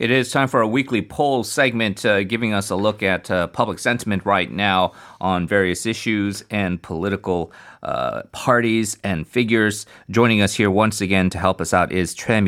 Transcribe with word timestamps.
It 0.00 0.10
is 0.10 0.30
time 0.30 0.48
for 0.48 0.62
a 0.62 0.66
weekly 0.66 1.02
poll 1.02 1.44
segment 1.44 2.06
uh, 2.06 2.24
giving 2.24 2.54
us 2.54 2.70
a 2.70 2.74
look 2.74 3.02
at 3.02 3.30
uh, 3.30 3.48
public 3.48 3.78
sentiment 3.78 4.24
right 4.24 4.50
now 4.50 4.92
on 5.20 5.46
various 5.46 5.84
issues 5.84 6.42
and 6.48 6.80
political 6.80 7.52
uh, 7.82 8.22
parties 8.32 8.96
and 9.04 9.28
figures. 9.28 9.84
Joining 10.08 10.40
us 10.40 10.54
here 10.54 10.70
once 10.70 11.02
again 11.02 11.28
to 11.28 11.38
help 11.38 11.60
us 11.60 11.74
out 11.74 11.92
is 11.92 12.14
Choi. 12.14 12.40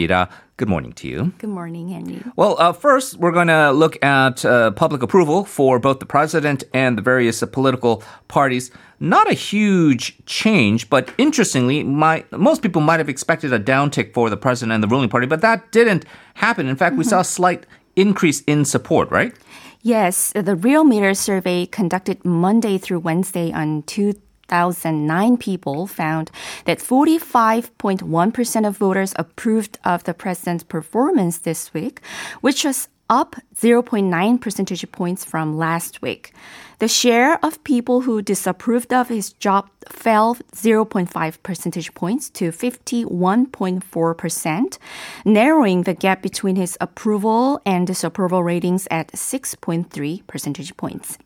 Good 0.63 0.69
morning 0.69 0.93
to 0.93 1.09
you. 1.09 1.33
Good 1.39 1.51
morning, 1.51 1.93
Andy. 1.93 2.23
Well, 2.37 2.55
uh, 2.57 2.73
first, 2.73 3.17
we're 3.17 3.33
going 3.33 3.49
to 3.49 3.73
look 3.73 4.01
at 4.01 4.45
uh, 4.45 4.71
public 4.71 5.03
approval 5.03 5.45
for 5.45 5.81
both 5.81 5.99
the 5.99 6.07
president 6.07 6.63
and 6.73 6.97
the 6.97 7.03
various 7.03 7.43
uh, 7.43 7.47
political 7.47 8.05
parties. 8.29 8.71
Not 9.01 9.29
a 9.29 9.35
huge 9.35 10.25
change, 10.25 10.89
but 10.89 11.13
interestingly, 11.19 11.83
my, 11.83 12.25
most 12.31 12.63
people 12.63 12.81
might 12.81 13.01
have 13.01 13.09
expected 13.09 13.53
a 13.53 13.59
downtick 13.59 14.15
for 14.15 14.31
the 14.31 14.37
president 14.37 14.73
and 14.73 14.85
the 14.85 14.87
ruling 14.87 15.09
party, 15.09 15.27
but 15.27 15.41
that 15.41 15.73
didn't 15.73 16.05
happen. 16.35 16.69
In 16.69 16.77
fact, 16.77 16.93
mm-hmm. 16.93 16.99
we 16.99 17.05
saw 17.07 17.19
a 17.19 17.25
slight 17.25 17.67
increase 17.97 18.43
in 18.43 18.65
support, 18.65 19.11
right? 19.11 19.35
Yes, 19.81 20.31
the 20.31 20.55
Realmeter 20.55 21.17
survey 21.17 21.67
conducted 21.67 22.25
Monday 22.25 22.79
through 22.79 23.01
Wednesday 23.01 23.51
on 23.51 23.83
two 23.83 24.15
1,009 24.53 25.39
people 25.39 25.87
found 25.87 26.31
that 26.67 26.79
45.1% 26.79 28.69
of 28.69 28.77
voters 28.77 29.15
approved 29.17 29.79
of 29.85 30.05
the 30.05 30.15
president's 30.15 30.65
performance 30.65 31.39
this 31.39 31.73
week, 31.73 32.03
which 32.43 32.65
was 32.65 32.89
up 33.11 33.35
0.9 33.55 34.41
percentage 34.41 34.91
points 34.93 35.25
from 35.25 35.59
last 35.59 36.01
week. 36.01 36.33
The 36.79 36.87
share 36.89 37.39
of 37.45 37.63
people 37.63 38.01
who 38.03 38.23
disapproved 38.23 38.93
of 38.93 39.09
his 39.09 39.33
job 39.35 39.69
fell 39.89 40.37
0.5 40.53 41.43
percentage 41.43 41.93
points 41.95 42.31
to 42.31 42.51
51.4%, 42.51 44.79
narrowing 45.25 45.83
the 45.83 45.95
gap 45.95 46.23
between 46.23 46.57
his 46.57 46.77
approval 46.81 47.61
and 47.67 47.87
disapproval 47.87 48.43
ratings 48.43 48.89
at 48.91 49.13
6.3 49.13 50.27
percentage 50.27 50.77
points. 50.77 51.19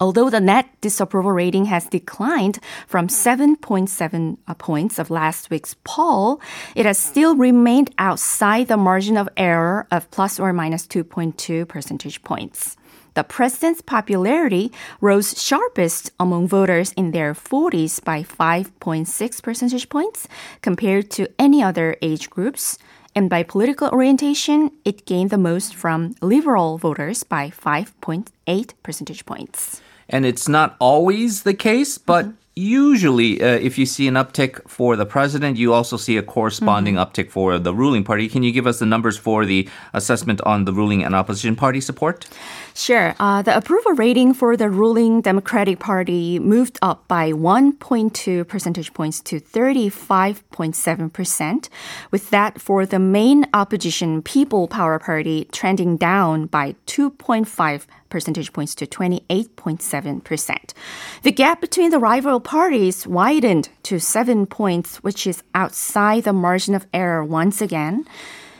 Although 0.00 0.30
the 0.30 0.40
net 0.40 0.66
disapproval 0.80 1.32
rating 1.32 1.66
has 1.66 1.84
declined 1.84 2.58
from 2.86 3.08
7.7 3.08 4.38
uh, 4.48 4.54
points 4.54 4.98
of 4.98 5.10
last 5.10 5.50
week's 5.50 5.76
poll, 5.84 6.40
it 6.74 6.86
has 6.86 6.98
still 6.98 7.36
remained 7.36 7.92
outside 7.98 8.68
the 8.68 8.78
margin 8.78 9.18
of 9.18 9.28
error 9.36 9.86
of 9.90 10.10
plus 10.10 10.40
or 10.40 10.54
minus 10.54 10.86
2.2 10.86 11.68
percentage 11.68 12.22
points. 12.22 12.78
The 13.12 13.24
president's 13.24 13.82
popularity 13.82 14.72
rose 15.02 15.40
sharpest 15.42 16.12
among 16.18 16.48
voters 16.48 16.92
in 16.92 17.10
their 17.10 17.34
40s 17.34 18.02
by 18.02 18.22
5.6 18.22 19.42
percentage 19.42 19.88
points 19.90 20.26
compared 20.62 21.10
to 21.10 21.28
any 21.38 21.62
other 21.62 21.96
age 22.00 22.30
groups. 22.30 22.78
And 23.14 23.28
by 23.28 23.42
political 23.42 23.88
orientation, 23.88 24.70
it 24.84 25.04
gained 25.04 25.28
the 25.28 25.36
most 25.36 25.74
from 25.74 26.14
liberal 26.22 26.78
voters 26.78 27.22
by 27.24 27.50
5.8 27.50 28.72
percentage 28.82 29.26
points. 29.26 29.82
And 30.10 30.26
it's 30.26 30.46
not 30.48 30.76
always 30.80 31.44
the 31.44 31.54
case, 31.54 31.96
but 31.96 32.26
mm-hmm. 32.26 32.34
usually 32.56 33.40
uh, 33.40 33.46
if 33.46 33.78
you 33.78 33.86
see 33.86 34.08
an 34.08 34.14
uptick 34.14 34.68
for 34.68 34.96
the 34.96 35.06
president, 35.06 35.56
you 35.56 35.72
also 35.72 35.96
see 35.96 36.16
a 36.16 36.22
corresponding 36.22 36.96
mm-hmm. 36.96 37.10
uptick 37.10 37.30
for 37.30 37.60
the 37.60 37.72
ruling 37.72 38.02
party. 38.02 38.28
Can 38.28 38.42
you 38.42 38.50
give 38.50 38.66
us 38.66 38.80
the 38.80 38.86
numbers 38.86 39.16
for 39.16 39.46
the 39.46 39.68
assessment 39.94 40.40
on 40.42 40.64
the 40.64 40.72
ruling 40.72 41.04
and 41.04 41.14
opposition 41.14 41.54
party 41.54 41.80
support? 41.80 42.26
Sure. 42.74 43.14
Uh, 43.20 43.42
the 43.42 43.56
approval 43.56 43.92
rating 43.92 44.34
for 44.34 44.56
the 44.56 44.68
ruling 44.68 45.20
Democratic 45.20 45.78
Party 45.78 46.40
moved 46.40 46.76
up 46.82 47.06
by 47.06 47.30
1.2 47.30 48.48
percentage 48.48 48.92
points 48.94 49.20
to 49.20 49.38
35.7%, 49.40 51.68
with 52.10 52.30
that 52.30 52.60
for 52.60 52.84
the 52.84 52.98
main 52.98 53.46
opposition 53.54 54.22
People 54.22 54.66
Power 54.66 54.98
Party 54.98 55.46
trending 55.52 55.96
down 55.96 56.46
by 56.46 56.74
2.5 56.86 57.86
percentage 58.10 58.52
points 58.52 58.74
to 58.74 58.86
28.7%. 58.86 60.74
The 61.22 61.32
gap 61.32 61.60
between 61.60 61.90
the 61.90 61.98
rival 61.98 62.40
parties 62.40 63.06
widened 63.06 63.70
to 63.84 63.98
7 63.98 64.46
points, 64.46 64.96
which 64.98 65.26
is 65.26 65.42
outside 65.54 66.24
the 66.24 66.32
margin 66.32 66.74
of 66.74 66.86
error 66.92 67.24
once 67.24 67.62
again. 67.62 68.04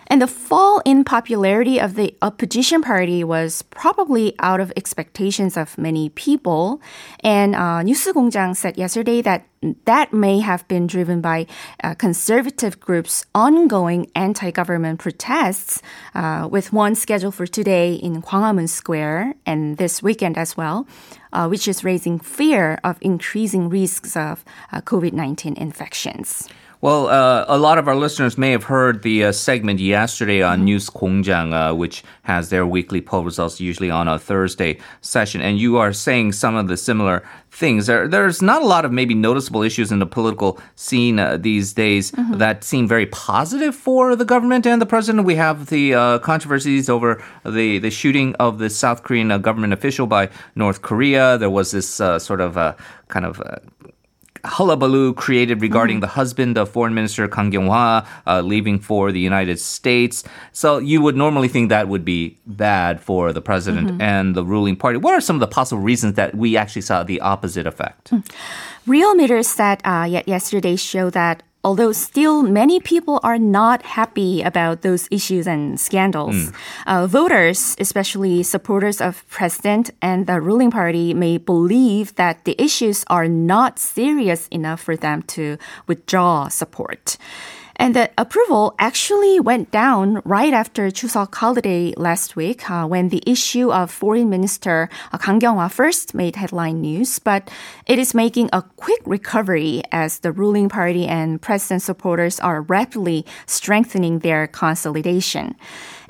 And 0.10 0.22
the 0.22 0.28
fall 0.28 0.82
in 0.86 1.04
popularity 1.04 1.80
of 1.80 1.96
the 1.96 2.16
opposition 2.22 2.82
party 2.82 3.24
was 3.24 3.64
probably 3.64 4.36
out 4.40 4.60
of 4.60 4.72
expectations 4.78 5.58
of 5.58 5.78
many 5.78 6.10
people. 6.10 6.80
And 7.22 7.56
uh, 7.56 7.82
뉴스공장 7.82 8.56
said 8.56 8.78
yesterday 8.78 9.22
that 9.24 9.46
that 9.86 10.14
may 10.14 10.40
have 10.40 10.68
been 10.68 10.86
driven 10.86 11.22
by 11.22 11.48
uh, 11.84 11.96
conservative 11.96 12.80
groups' 12.80 13.26
ongoing 13.34 14.12
anti-government 14.14 15.00
protests, 15.00 15.82
uh, 16.14 16.48
with 16.52 16.72
one 16.72 16.94
scheduled 16.94 17.34
for 17.34 17.48
today 17.48 17.96
in 17.96 18.22
Gwanghwamun 18.22 18.70
Square 18.70 19.34
and 19.46 19.78
this 19.78 20.04
weekend 20.04 20.38
as 20.38 20.56
well, 20.56 20.86
uh, 21.34 21.48
which 21.48 21.68
is 21.68 21.84
raising 21.84 22.20
fear 22.20 22.80
of 22.84 22.98
increasing 23.02 23.70
risks 23.70 24.16
of 24.16 24.46
uh, 24.72 24.82
COVID-19 24.82 25.58
infections. 25.58 26.48
Well, 26.83 27.09
uh, 27.09 27.45
a 27.47 27.59
lot 27.59 27.77
of 27.77 27.89
our 27.89 27.95
listeners 27.95 28.39
may 28.39 28.53
have 28.53 28.65
heard 28.65 29.03
the 29.03 29.25
uh, 29.25 29.33
segment 29.33 29.81
yesterday 29.81 30.41
on 30.41 30.65
News 30.65 30.89
Kongjang, 30.89 31.53
uh, 31.53 31.75
which 31.75 32.03
has 32.23 32.49
their 32.49 32.67
weekly 32.67 33.03
poll 33.03 33.23
results 33.23 33.61
usually 33.61 33.91
on 33.91 34.09
a 34.09 34.19
Thursday 34.19 34.79
session. 35.03 35.43
And 35.43 35.59
you 35.59 35.77
are 35.77 35.93
saying 35.93 36.33
some 36.33 36.57
of 36.57 36.69
the 36.69 36.79
similar 36.79 37.23
things. 37.51 37.87
There, 37.87 38.09
there's 38.09 38.41
not 38.41 38.63
a 38.63 38.65
lot 38.65 38.87
of 38.87 38.93
maybe 38.93 39.13
noticeable 39.13 39.63
issues 39.63 39.93
in 39.93 39.99
the 39.99 40.07
political 40.07 40.59
scene 40.75 41.19
uh, 41.19 41.37
these 41.37 41.75
days 41.75 42.13
mm-hmm. 42.13 42.39
that 42.39 42.65
seem 42.65 42.89
very 42.89 43.05
positive 43.05 43.75
for 43.75 44.17
the 44.17 44.25
government 44.25 44.67
and 44.67 44.81
the 44.81 44.87
president. 44.87 45.27
We 45.27 45.35
have 45.35 45.67
the 45.67 45.93
uh, 45.93 46.19
controversies 46.21 46.89
over 46.89 47.23
the, 47.45 47.79
the 47.79 47.91
shooting 47.91 48.35
of 48.37 48.57
the 48.57 48.71
South 48.71 49.03
Korean 49.03 49.31
uh, 49.31 49.37
government 49.37 49.75
official 49.75 50.07
by 50.07 50.31
North 50.55 50.81
Korea. 50.81 51.37
There 51.37 51.51
was 51.51 51.73
this 51.73 51.91
sort 51.91 52.41
of 52.41 52.55
kind 53.09 53.27
of 53.27 53.43
hullabaloo 54.45 55.15
created 55.15 55.61
regarding 55.61 55.97
mm-hmm. 55.97 56.03
the 56.03 56.07
husband 56.09 56.59
of 56.59 56.69
Foreign 56.69 56.95
Minister 56.95 57.27
Kang 57.29 57.51
Kyung-hwa 57.51 58.07
uh, 58.27 58.41
leaving 58.41 58.79
for 58.79 59.13
the 59.13 59.21
United 59.21 59.59
States. 59.59 60.25
So 60.53 60.79
you 60.79 61.01
would 61.01 61.17
normally 61.17 61.49
think 61.49 61.69
that 61.69 61.89
would 61.89 62.05
be 62.05 62.39
bad 62.47 63.01
for 63.01 63.33
the 63.33 63.41
president 63.41 63.89
mm-hmm. 63.89 64.01
and 64.01 64.35
the 64.35 64.45
ruling 64.45 64.77
party. 64.77 64.99
What 64.99 65.15
are 65.15 65.21
some 65.21 65.37
of 65.37 65.41
the 65.41 65.47
possible 65.47 65.83
reasons 65.83 66.15
that 66.15 66.35
we 66.35 66.57
actually 66.57 66.83
saw 66.83 67.03
the 67.03 67.21
opposite 67.21 67.67
effect? 67.67 68.11
Mm. 68.11 68.29
Real 68.87 69.15
Meters 69.15 69.49
said 69.49 69.81
uh, 69.85 70.23
yesterday 70.27 70.77
show 70.77 71.11
that 71.11 71.43
although 71.63 71.93
still 71.93 72.43
many 72.43 72.81
people 72.81 73.21
are 73.23 73.39
not 73.39 73.83
happy 73.83 74.43
about 74.43 74.83
those 74.83 75.09
issues 75.11 75.47
and 75.47 75.79
scandals. 75.79 76.35
Mm. 76.35 76.55
Uh, 76.87 77.07
voters, 77.07 77.77
especially 77.79 78.43
supporters 78.43 79.01
of 79.01 79.29
president 79.29 79.91
and 80.01 80.27
the 80.27 80.41
ruling 80.41 80.71
party, 80.71 81.13
may 81.15 81.37
believe 81.39 82.15
that 82.17 82.45
the 82.45 82.61
issues 82.61 83.05
are 83.09 83.29
not 83.29 83.79
serious 83.79 84.49
enough 84.49 84.81
for 84.81 84.97
them 84.97 85.23
to 85.23 85.59
withdraw 85.87 86.49
support. 86.49 87.17
And 87.81 87.97
the 87.97 88.11
approval 88.19 88.75
actually 88.79 89.41
went 89.41 89.71
down 89.71 90.21
right 90.27 90.53
after 90.53 90.91
Chuseok 90.91 91.35
holiday 91.35 91.95
last 91.97 92.37
week 92.37 92.69
uh, 92.71 92.87
when 92.87 93.09
the 93.09 93.23
issue 93.27 93.73
of 93.73 93.91
Foreign 93.91 94.29
Minister 94.29 94.91
uh, 95.15 95.17
Kang 95.17 95.41
Kyung-hwa 95.41 95.71
first 95.71 96.13
made 96.13 96.37
headline 96.37 96.83
news. 96.83 97.19
But 97.19 97.51
it 97.87 97.99
is 97.99 98.13
making 98.13 98.51
a 98.53 98.61
quick 98.77 99.01
recovery 99.07 99.81
as 99.93 100.19
the 100.19 100.31
ruling 100.31 100.69
party 100.69 101.07
and 101.07 101.41
president 101.41 101.81
supporters 101.81 102.39
are 102.39 102.61
rapidly 102.61 103.25
strengthening 103.47 104.19
their 104.19 104.47
consolidation. 104.47 105.57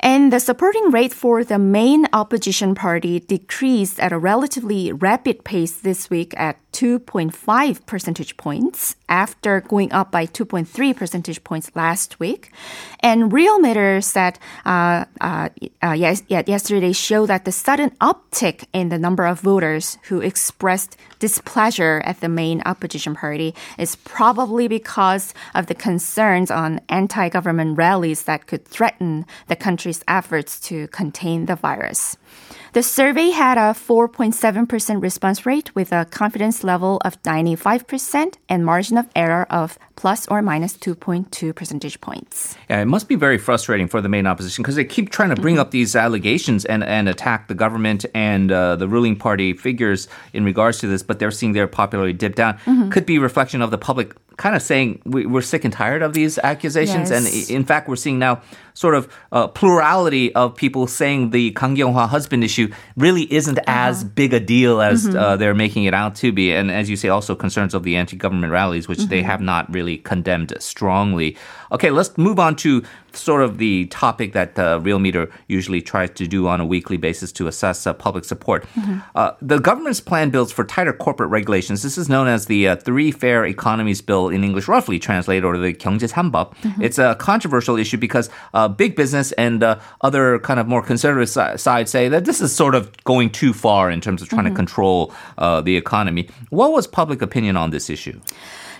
And 0.01 0.33
the 0.33 0.41
supporting 0.41 0.91
rate 0.91 1.13
for 1.13 1.45
the 1.45 1.59
main 1.59 2.07
opposition 2.13 2.75
party 2.75 3.21
decreased 3.21 4.01
at 4.01 4.13
a 4.13 4.19
relatively 4.19 4.93
rapid 4.93 5.45
pace 5.45 5.77
this 5.77 6.09
week 6.09 6.35
at 6.37 6.57
2.5 6.73 7.87
percentage 7.87 8.37
points 8.37 8.97
after 9.09 9.61
going 9.61 9.93
up 9.93 10.11
by 10.11 10.27
2.3 10.27 10.97
percentage 10.97 11.43
points 11.45 11.71
last 11.75 12.21
week. 12.21 12.53
And 13.01 13.33
Realmeter 13.33 14.03
said 14.03 14.39
uh, 14.65 15.05
uh, 15.21 15.49
uh, 15.83 15.93
yes, 15.93 16.23
yeah, 16.29 16.43
yesterday 16.47 16.93
show 16.93 17.27
that 17.27 17.45
the 17.45 17.53
sudden 17.53 17.91
uptick 18.01 18.65
in 18.73 18.89
the 18.89 18.99
number 18.99 19.27
of 19.27 19.41
voters 19.41 19.99
who 20.05 20.21
expressed 20.21 20.97
displeasure 21.19 22.03
at 22.05 22.21
the 22.21 22.29
main 22.29 22.63
opposition 22.67 23.15
party 23.15 23.55
is 23.79 23.97
probably 23.97 24.69
because 24.69 25.35
of 25.55 25.67
the 25.67 25.75
concerns 25.75 26.51
on 26.51 26.81
anti-government 26.89 27.77
rallies 27.77 28.25
that 28.25 28.47
could 28.47 28.65
threaten 28.65 29.27
the 29.49 29.57
country's 29.57 30.03
efforts 30.09 30.61
to 30.61 30.89
contain 30.89 31.47
the 31.47 31.57
virus. 31.57 32.17
The 32.73 32.85
survey 32.85 33.31
had 33.31 33.59
a 33.59 33.75
4.7% 33.75 35.03
response 35.03 35.45
rate 35.45 35.75
with 35.75 35.91
a 35.91 36.05
confidence 36.05 36.63
level 36.63 37.01
of 37.05 37.21
95% 37.25 38.37
and 38.49 38.65
margin 38.65 38.97
of 38.97 39.09
error 39.17 39.45
of 39.51 39.77
plus 40.01 40.27
or 40.29 40.41
minus 40.41 40.73
2.2 40.79 41.55
percentage 41.55 42.01
points. 42.01 42.57
Yeah, 42.71 42.81
it 42.81 42.87
must 42.87 43.07
be 43.07 43.17
very 43.17 43.37
frustrating 43.37 43.87
for 43.87 44.01
the 44.01 44.09
main 44.09 44.27
opposition 44.27 44.63
because 44.63 44.77
they 44.77 44.85
keep 44.85 45.11
trying 45.11 45.29
to 45.29 45.37
bring 45.37 45.51
Mm-hmm. 45.57 45.61
up 45.61 45.71
these 45.73 45.95
allegations 45.97 46.65
and, 46.65 46.83
and 46.85 47.09
attack 47.09 47.49
the 47.49 47.55
government 47.55 48.07
and 48.15 48.51
uh, 48.51 48.77
the 48.77 48.89
ruling 48.89 49.17
party 49.17 49.53
figures 49.53 50.09
in 50.33 50.45
regards 50.45 50.79
to 50.79 50.87
this, 50.87 51.03
but 51.03 51.19
they're 51.19 51.31
seeing 51.41 51.53
their 51.53 51.67
popularity 51.67 52.15
dip 52.17 52.35
down. 52.35 52.55
Mm-hmm. 52.65 52.89
Could 52.91 53.05
be 53.05 53.17
a 53.17 53.21
reflection 53.21 53.61
of 53.63 53.71
the 53.71 53.79
public 53.79 54.15
kind 54.37 54.57
of 54.57 54.63
saying 54.63 55.03
we, 55.05 55.27
we're 55.27 55.43
sick 55.43 55.65
and 55.65 55.73
tired 55.73 56.01
of 56.01 56.15
these 56.15 56.39
accusations. 56.39 57.11
And 57.11 57.27
Yes. 57.27 57.51
i- 57.51 57.53
in 57.53 57.65
fact, 57.65 57.89
we're 57.91 57.97
seeing 57.97 58.19
now 58.19 58.41
sort 58.73 58.95
of 58.95 59.03
uh, 59.33 59.49
plurality 59.49 60.35
of 60.35 60.55
people 60.57 60.87
saying 60.87 61.31
the 61.31 61.51
Kang 61.53 61.77
Kyung-hwa 61.77 62.09
husband 62.09 62.43
issue 62.43 62.69
really 62.97 63.25
isn't 63.31 63.59
as 63.67 64.03
big 64.05 64.33
a 64.33 64.41
deal 64.41 64.81
as 64.81 64.99
uh, 65.15 65.37
they're 65.37 65.55
making 65.67 65.85
it 65.85 65.93
out 65.93 66.15
to 66.23 66.33
be. 66.33 66.53
And 66.53 66.71
as 66.71 66.89
you 66.89 66.97
say, 66.97 67.09
also 67.11 67.35
concerns 67.35 67.75
of 67.75 67.83
the 67.83 67.97
anti-government 67.97 68.51
rallies, 68.51 68.89
which 68.89 69.01
they 69.13 69.21
have 69.23 69.43
not 69.43 69.71
really 69.75 69.90
really 69.91 70.03
condemned 70.03 70.53
strongly. 70.59 71.37
Okay, 71.73 71.91
let's 71.91 72.17
move 72.17 72.39
on 72.39 72.57
to 72.57 72.83
sort 73.13 73.43
of 73.43 73.59
the 73.59 73.87
topic 73.87 74.33
that 74.35 74.57
uh, 74.57 74.79
Realmeter 74.79 75.31
usually 75.49 75.83
tries 75.83 76.11
to 76.11 76.27
do 76.29 76.47
on 76.47 76.61
a 76.61 76.65
weekly 76.65 76.97
basis 76.97 77.33
to 77.33 77.49
assess 77.49 77.87
uh, 77.87 77.93
public 77.93 78.25
support. 78.25 78.65
Mm-hmm. 78.77 78.99
Uh, 79.15 79.33
the 79.43 79.59
government's 79.59 80.01
plan 80.01 80.31
builds 80.31 80.53
for 80.53 80.65
tighter 80.65 80.93
corporate 80.93 81.31
regulations. 81.31 81.83
This 81.83 81.99
is 81.99 82.09
known 82.09 82.29
as 82.29 82.47
the 82.47 82.69
uh, 82.69 82.77
Three 82.77 83.11
Fair 83.11 83.45
Economies 83.45 84.01
Bill 84.01 84.29
in 84.29 84.45
English, 84.45 84.69
roughly 84.69 84.99
translated, 84.99 85.45
or 85.45 85.59
the 85.59 85.75
경제 85.75 86.01
Mm-hmm. 86.11 86.83
It's 86.83 86.99
a 86.99 87.15
controversial 87.19 87.77
issue 87.77 87.99
because 87.99 88.31
uh, 88.55 88.69
big 88.69 88.97
business 88.97 89.33
and 89.33 89.63
uh, 89.63 89.79
other 90.01 90.39
kind 90.41 90.59
of 90.59 90.67
more 90.67 90.83
conservative 90.83 91.29
si- 91.29 91.85
say 91.87 92.09
that 92.09 92.25
this 92.25 92.41
is 92.41 92.55
sort 92.55 92.75
of 92.75 92.91
going 93.05 93.31
too 93.31 93.53
far 93.53 93.91
in 93.91 94.01
terms 94.01 94.23
of 94.23 94.29
trying 94.29 94.45
mm-hmm. 94.45 94.55
to 94.55 94.57
control 94.57 95.13
uh, 95.39 95.61
the 95.61 95.77
economy. 95.77 96.29
What 96.51 96.73
was 96.73 96.87
public 96.87 97.23
opinion 97.23 97.57
on 97.57 97.71
this 97.71 97.91
issue? 97.91 98.21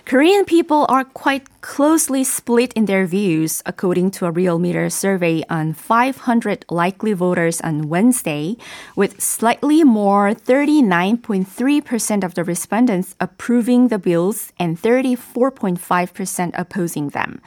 Korean 0.05 0.45
people 0.45 0.85
are 0.89 1.03
quite 1.03 1.47
closely 1.61 2.23
split 2.23 2.73
in 2.73 2.85
their 2.85 3.05
views, 3.05 3.61
according 3.65 4.11
to 4.11 4.25
a 4.25 4.33
Realmeter 4.33 4.91
survey 4.91 5.43
on 5.49 5.73
500 5.73 6.65
likely 6.69 7.13
voters 7.13 7.61
on 7.61 7.87
Wednesday, 7.87 8.57
with 8.95 9.21
slightly 9.21 9.83
more 9.83 10.33
39.3% 10.33 12.23
of 12.23 12.33
the 12.33 12.43
respondents 12.43 13.15
approving 13.19 13.87
the 13.87 13.99
bills 13.99 14.51
and 14.57 14.81
34.5% 14.81 16.51
opposing 16.55 17.09
them. 17.09 17.39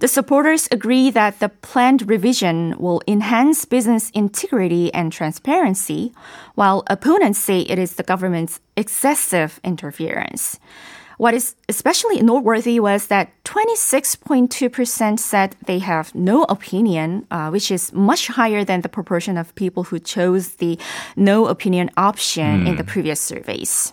The 0.00 0.08
supporters 0.08 0.68
agree 0.70 1.10
that 1.10 1.40
the 1.40 1.48
planned 1.48 2.08
revision 2.08 2.76
will 2.78 3.00
enhance 3.08 3.64
business 3.64 4.10
integrity 4.10 4.92
and 4.92 5.10
transparency, 5.10 6.12
while 6.54 6.84
opponents 6.88 7.38
say 7.38 7.60
it 7.60 7.78
is 7.78 7.94
the 7.94 8.02
government's 8.02 8.60
excessive 8.76 9.58
interference. 9.64 10.58
What 11.18 11.34
is 11.34 11.54
especially 11.68 12.20
noteworthy 12.22 12.80
was 12.80 13.06
that 13.06 13.30
26.2% 13.44 15.18
said 15.18 15.56
they 15.66 15.78
have 15.78 16.14
no 16.14 16.44
opinion, 16.44 17.26
uh, 17.30 17.50
which 17.50 17.70
is 17.70 17.92
much 17.92 18.28
higher 18.28 18.64
than 18.64 18.80
the 18.80 18.88
proportion 18.88 19.36
of 19.36 19.54
people 19.54 19.84
who 19.84 19.98
chose 19.98 20.56
the 20.56 20.78
no 21.16 21.46
opinion 21.46 21.90
option 21.96 22.66
in 22.66 22.76
the 22.76 22.84
previous 22.84 23.20
surveys. 23.20 23.92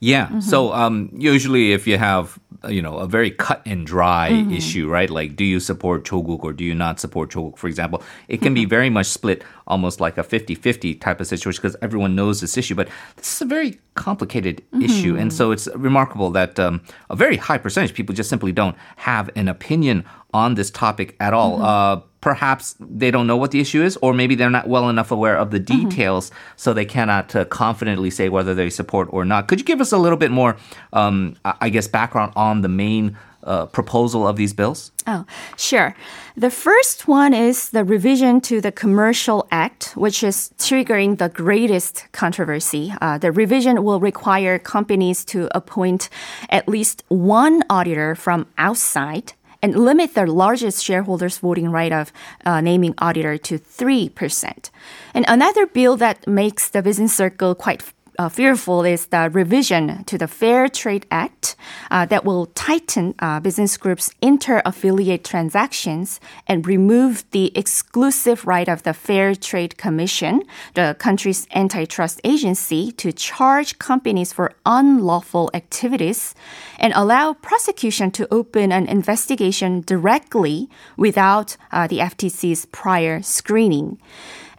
Yeah. 0.00 0.38
So 0.40 0.72
um, 0.72 1.10
usually, 1.16 1.72
if 1.72 1.86
you 1.86 1.98
have 1.98 2.38
uh, 2.64 2.68
you 2.68 2.82
know 2.82 2.98
a 2.98 3.06
very 3.06 3.30
cut 3.30 3.62
and 3.66 3.86
dry 3.86 4.28
issue, 4.50 4.88
right? 4.88 5.10
Like, 5.10 5.36
do 5.36 5.44
you 5.44 5.60
support 5.60 6.04
Cho 6.04 6.22
Kuk 6.22 6.44
or 6.44 6.52
do 6.52 6.64
you 6.64 6.74
not 6.74 7.00
support 7.00 7.30
Cho 7.30 7.50
Kuk, 7.50 7.58
for 7.58 7.68
example? 7.68 8.02
It 8.28 8.40
can 8.40 8.54
be 8.54 8.64
very 8.64 8.90
much 8.90 9.06
split, 9.06 9.44
almost 9.66 10.00
like 10.00 10.18
a 10.18 10.24
50-50 10.24 11.00
type 11.00 11.20
of 11.20 11.26
situation 11.26 11.60
because 11.60 11.76
everyone 11.82 12.14
knows 12.14 12.40
this 12.40 12.56
issue. 12.56 12.74
But 12.74 12.88
this 13.16 13.34
is 13.34 13.42
a 13.42 13.46
very 13.46 13.78
complicated 13.94 14.62
issue, 14.82 15.16
and 15.16 15.32
so 15.32 15.52
it's 15.52 15.68
remarkable 15.74 16.30
that 16.30 16.58
um, 16.58 16.82
a 17.10 17.16
very 17.16 17.36
high 17.36 17.58
percentage 17.58 17.90
of 17.90 17.96
people 17.96 18.14
just 18.14 18.30
simply 18.30 18.52
don't 18.52 18.76
have 18.96 19.30
an 19.36 19.48
opinion 19.48 20.04
on 20.34 20.54
this 20.56 20.70
topic 20.70 21.16
at 21.20 21.32
all. 21.32 21.62
Uh, 21.62 22.00
perhaps 22.20 22.74
they 22.80 23.10
don't 23.10 23.26
know 23.26 23.36
what 23.36 23.50
the 23.50 23.60
issue 23.60 23.82
is, 23.82 23.96
or 24.02 24.12
maybe 24.12 24.34
they're 24.34 24.50
not 24.50 24.66
well 24.66 24.88
enough 24.88 25.10
aware 25.10 25.36
of 25.36 25.50
the 25.50 25.60
details, 25.60 26.30
so 26.56 26.74
they 26.74 26.84
cannot 26.84 27.34
uh, 27.36 27.44
confidently 27.46 28.10
say 28.10 28.28
whether 28.28 28.54
they 28.54 28.70
support 28.70 29.08
or 29.12 29.24
not. 29.24 29.46
Could 29.46 29.60
you 29.60 29.64
give 29.64 29.80
us 29.80 29.92
a 29.92 29.98
little 29.98 30.18
bit 30.18 30.30
more, 30.30 30.56
um, 30.92 31.36
I 31.44 31.54
I 31.60 31.68
guess, 31.70 31.88
background 31.88 32.32
on 32.36 32.62
the 32.62 32.68
main 32.68 33.16
uh, 33.44 33.66
proposal 33.66 34.26
of 34.26 34.36
these 34.36 34.52
bills? 34.54 34.90
Oh, 35.06 35.24
sure. 35.56 35.94
The 36.36 36.50
first 36.50 37.06
one 37.06 37.34
is 37.34 37.70
the 37.70 37.84
revision 37.84 38.40
to 38.42 38.60
the 38.60 38.72
Commercial 38.72 39.46
Act, 39.50 39.92
which 39.94 40.22
is 40.24 40.50
triggering 40.58 41.18
the 41.18 41.28
greatest 41.28 42.06
controversy. 42.12 42.92
Uh, 43.00 43.18
the 43.18 43.30
revision 43.32 43.84
will 43.84 44.00
require 44.00 44.58
companies 44.58 45.24
to 45.26 45.48
appoint 45.54 46.08
at 46.48 46.68
least 46.68 47.04
one 47.08 47.62
auditor 47.68 48.14
from 48.14 48.46
outside 48.56 49.34
and 49.64 49.74
limit 49.74 50.12
the 50.12 50.26
largest 50.26 50.84
shareholders' 50.84 51.38
voting 51.38 51.70
right 51.70 51.90
of 51.90 52.12
uh, 52.44 52.60
naming 52.60 52.92
auditor 52.98 53.38
to 53.38 53.58
3%. 53.58 54.70
And 55.14 55.24
another 55.26 55.66
bill 55.66 55.96
that 55.96 56.26
makes 56.28 56.68
the 56.68 56.82
business 56.82 57.16
circle 57.16 57.54
quite 57.54 57.80
uh, 58.18 58.28
fearful 58.28 58.84
is 58.84 59.06
the 59.06 59.30
revision 59.32 60.04
to 60.04 60.16
the 60.18 60.28
Fair 60.28 60.68
Trade 60.68 61.06
Act 61.10 61.56
uh, 61.90 62.06
that 62.06 62.24
will 62.24 62.46
tighten 62.46 63.14
uh, 63.18 63.40
business 63.40 63.76
groups' 63.76 64.10
inter-affiliate 64.22 65.24
transactions 65.24 66.20
and 66.46 66.66
remove 66.66 67.24
the 67.30 67.56
exclusive 67.56 68.46
right 68.46 68.68
of 68.68 68.82
the 68.82 68.94
Fair 68.94 69.34
Trade 69.34 69.76
Commission, 69.76 70.42
the 70.74 70.96
country's 70.98 71.46
antitrust 71.54 72.20
agency, 72.24 72.92
to 72.92 73.12
charge 73.12 73.78
companies 73.78 74.32
for 74.32 74.52
unlawful 74.64 75.50
activities 75.54 76.34
and 76.78 76.92
allow 76.94 77.32
prosecution 77.32 78.10
to 78.12 78.32
open 78.32 78.70
an 78.72 78.86
investigation 78.86 79.80
directly 79.80 80.68
without 80.96 81.56
uh, 81.72 81.86
the 81.86 81.98
FTC's 81.98 82.66
prior 82.66 83.22
screening. 83.22 83.98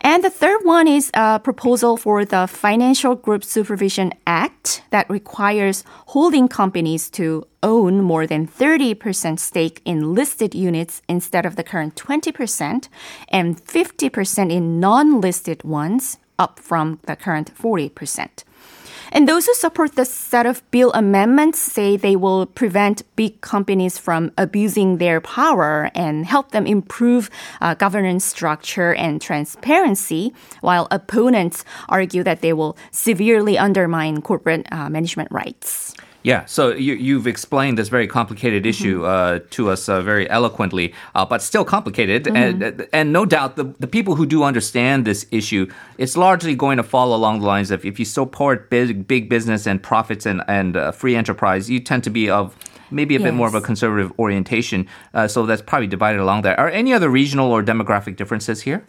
And 0.05 0.23
the 0.23 0.29
third 0.29 0.63
one 0.63 0.87
is 0.87 1.09
a 1.15 1.39
proposal 1.39 1.97
for 1.97 2.25
the 2.25 2.45
Financial 2.45 3.15
Group 3.15 3.43
Supervision 3.43 4.13
Act 4.27 4.83
that 4.91 5.09
requires 5.09 5.83
holding 6.13 6.47
companies 6.47 7.09
to 7.17 7.47
own 7.63 8.03
more 8.03 8.27
than 8.27 8.47
30% 8.47 9.39
stake 9.39 9.81
in 9.83 10.13
listed 10.13 10.53
units 10.53 11.01
instead 11.09 11.43
of 11.43 11.55
the 11.55 11.63
current 11.63 11.95
20% 11.95 12.87
and 13.29 13.65
50% 13.65 14.51
in 14.51 14.79
non-listed 14.79 15.63
ones 15.63 16.19
up 16.37 16.59
from 16.59 16.99
the 17.07 17.15
current 17.15 17.51
40%. 17.55 18.43
And 19.15 19.29
those 19.29 19.45
who 19.45 19.53
support 19.53 19.95
the 19.95 20.03
set 20.03 20.45
of 20.45 20.61
bill 20.71 20.91
amendments 20.91 21.57
say 21.57 21.95
they 21.95 22.17
will 22.17 22.45
prevent 22.47 23.03
big 23.15 23.39
companies 23.39 23.97
from 23.97 24.33
abusing 24.37 24.97
their 24.97 25.21
power 25.21 25.89
and 25.95 26.25
help 26.25 26.51
them 26.51 26.67
improve 26.67 27.29
uh, 27.61 27.75
governance 27.75 28.25
structure 28.25 28.93
and 28.93 29.21
transparency, 29.21 30.33
while 30.59 30.89
opponents 30.91 31.63
argue 31.87 32.23
that 32.23 32.41
they 32.41 32.51
will 32.51 32.75
severely 32.91 33.57
undermine 33.57 34.21
corporate 34.21 34.67
uh, 34.69 34.89
management 34.89 35.31
rights. 35.31 35.95
Yeah, 36.25 36.45
so 36.45 36.73
you, 36.73 36.95
you've 36.95 37.27
explained 37.27 37.77
this 37.77 37.87
very 37.87 38.07
complicated 38.07 38.65
issue 38.65 39.05
uh, 39.05 39.41
to 39.51 39.69
us 39.69 39.87
uh, 39.87 40.01
very 40.01 40.27
eloquently, 40.27 40.91
uh, 41.13 41.23
but 41.23 41.43
still 41.43 41.63
complicated. 41.63 42.27
And, 42.27 42.87
and 42.91 43.13
no 43.13 43.27
doubt, 43.27 43.57
the, 43.57 43.65
the 43.77 43.85
people 43.85 44.15
who 44.15 44.25
do 44.25 44.41
understand 44.41 45.05
this 45.05 45.27
issue, 45.29 45.71
it's 45.99 46.17
largely 46.17 46.55
going 46.55 46.77
to 46.77 46.83
fall 46.83 47.13
along 47.13 47.41
the 47.41 47.45
lines 47.45 47.69
of 47.69 47.85
if 47.85 47.99
you 47.99 48.05
support 48.05 48.71
big, 48.71 49.07
big 49.07 49.29
business 49.29 49.67
and 49.67 49.83
profits 49.83 50.25
and, 50.25 50.41
and 50.47 50.75
uh, 50.75 50.91
free 50.91 51.15
enterprise, 51.15 51.69
you 51.69 51.79
tend 51.79 52.03
to 52.05 52.09
be 52.09 52.27
of 52.27 52.57
maybe 52.89 53.15
a 53.15 53.19
bit 53.19 53.35
more 53.35 53.47
of 53.47 53.53
a 53.53 53.61
conservative 53.61 54.11
orientation. 54.17 54.87
Uh, 55.13 55.27
so 55.27 55.45
that's 55.45 55.61
probably 55.61 55.87
divided 55.87 56.19
along 56.19 56.41
there. 56.41 56.59
Are 56.59 56.69
any 56.69 56.91
other 56.91 57.09
regional 57.09 57.51
or 57.51 57.61
demographic 57.61 58.15
differences 58.15 58.63
here? 58.63 58.83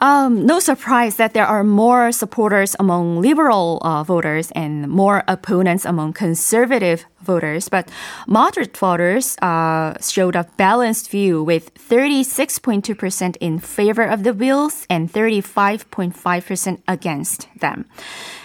Um, 0.00 0.46
no 0.46 0.60
surprise 0.60 1.16
that 1.16 1.34
there 1.34 1.46
are 1.46 1.64
more 1.64 2.12
supporters 2.12 2.76
among 2.78 3.20
liberal 3.20 3.78
uh, 3.82 4.04
voters 4.04 4.52
and 4.52 4.86
more 4.88 5.24
opponents 5.26 5.84
among 5.84 6.12
conservative 6.12 7.04
voters. 7.20 7.68
But 7.68 7.88
moderate 8.26 8.76
voters 8.76 9.36
uh, 9.42 9.94
showed 10.00 10.36
a 10.36 10.46
balanced 10.56 11.10
view 11.10 11.42
with 11.42 11.74
36.2% 11.74 13.36
in 13.40 13.58
favor 13.58 14.04
of 14.04 14.22
the 14.22 14.32
bills 14.32 14.86
and 14.88 15.12
35.5% 15.12 16.80
against 16.86 17.48
them. 17.60 17.86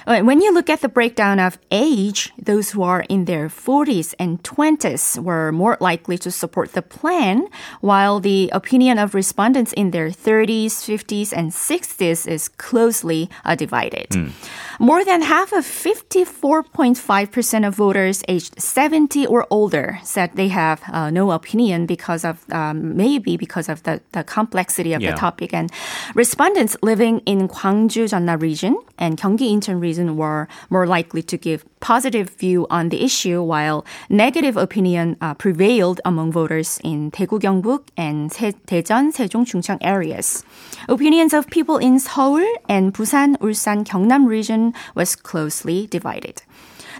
Uh, 0.06 0.22
When 0.22 0.42
you 0.42 0.54
look 0.54 0.70
at 0.70 0.82
the 0.82 0.90
breakdown 0.90 1.40
of 1.40 1.58
age, 1.72 2.34
those 2.38 2.72
who 2.72 2.84
are 2.84 3.06
in 3.08 3.26
their 3.26 3.48
40s 3.48 4.14
and 4.20 4.44
20s 4.44 5.18
were 5.24 5.52
more 5.52 5.78
likely 5.80 6.18
to 6.18 6.32
support 6.32 6.74
the 6.74 6.82
plan, 6.82 7.48
while 7.80 8.20
the 8.20 8.50
opinion 8.52 9.00
of 9.00 9.16
respondents 9.16 9.72
in 9.74 9.92
their 9.92 10.10
30s, 10.10 10.84
50s, 10.84 11.32
and 11.32 11.52
60s 11.52 12.28
is 12.28 12.50
closely 12.50 13.30
uh, 13.46 13.56
divided. 13.56 14.34
More 14.80 15.06
than 15.06 15.22
half 15.22 15.54
of 15.54 15.64
54.5% 15.64 17.68
of 17.68 17.76
voters 17.76 18.24
aged 18.28 18.60
70 18.64 19.28
or 19.28 19.46
older 19.50 20.00
said 20.04 20.32
they 20.36 20.48
have 20.48 20.82
uh, 20.92 21.10
no 21.10 21.32
opinion 21.32 21.86
because 21.86 22.24
of 22.24 22.46
um, 22.52 22.96
maybe 22.96 23.36
because 23.38 23.68
of 23.68 23.84
the, 23.84 24.00
the 24.14 24.24
complexity 24.24 24.94
of 24.94 25.02
Yeah. 25.02 25.12
the 25.12 25.18
topic. 25.18 25.54
And 25.54 25.70
respondents 26.16 26.78
living 26.82 27.20
in 27.26 27.48
Gwangju, 27.50 28.08
Jeolla 28.10 28.40
region 28.42 28.78
and 28.98 29.18
Gyeonggi, 29.18 29.52
Incheon 29.52 29.82
region 29.82 30.16
were 30.16 30.48
more 30.70 30.88
likely 30.88 31.22
to 31.24 31.38
give 31.38 31.66
positive 31.82 32.30
view 32.40 32.66
on 32.70 32.88
the 32.90 33.04
issue, 33.04 33.42
while 33.44 33.84
negative 34.10 34.56
opinion 34.56 35.18
uh, 35.20 35.34
prevailed 35.34 36.00
among 36.06 36.32
voters 36.32 36.80
in 36.84 37.12
Daegu, 37.12 37.40
Gyeongbuk, 37.42 37.84
and 37.98 38.32
세, 38.32 38.54
Daejeon, 38.68 39.12
Sejong, 39.14 39.46
Chungcheong 39.46 39.80
areas. 39.82 40.46
Opinions 40.88 41.34
of 41.34 41.48
people 41.50 41.78
in 41.78 42.00
Seoul 42.00 42.40
and 42.70 42.94
Busan, 42.94 43.36
Ulsan, 43.40 43.84
Gyeongnam 43.84 44.26
region 44.28 44.74
was 44.96 45.16
closely 45.18 45.88
divided. 45.88 46.42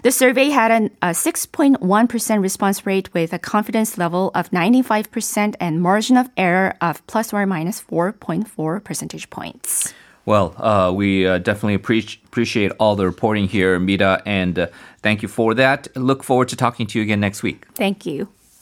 The 0.04 0.12
survey 0.12 0.50
had 0.50 0.70
an, 0.70 0.90
a 1.00 1.12
6.1% 1.12 2.42
response 2.42 2.84
rate 2.84 3.08
with 3.14 3.32
a 3.32 3.38
confidence 3.38 3.96
level 3.96 4.30
of 4.34 4.50
95% 4.50 5.54
and 5.58 5.80
margin 5.80 6.18
of 6.18 6.28
error 6.36 6.76
of 6.82 7.04
plus 7.06 7.32
or 7.32 7.46
minus 7.46 7.80
4.4 7.80 8.84
percentage 8.84 9.30
points. 9.30 9.94
Well, 10.26 10.54
uh, 10.58 10.92
we 10.92 11.26
uh, 11.26 11.38
definitely 11.38 11.72
appreciate 11.72 12.22
appreciate 12.26 12.72
all 12.78 12.96
the 12.96 13.06
reporting 13.06 13.48
here, 13.48 13.78
Mira, 13.78 14.20
and 14.26 14.58
uh, 14.58 14.66
thank 15.00 15.22
you 15.22 15.28
for 15.28 15.54
that. 15.54 15.88
Look 15.96 16.22
forward 16.22 16.48
to 16.48 16.56
talking 16.56 16.86
to 16.88 16.98
you 16.98 17.02
again 17.02 17.20
next 17.20 17.42
week. 17.42 17.64
Thank 17.74 18.04
you. 18.04 18.28